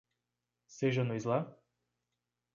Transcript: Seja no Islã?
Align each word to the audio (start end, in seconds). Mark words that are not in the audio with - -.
Seja 0.65 1.03
no 1.03 1.13
Islã? 1.13 1.39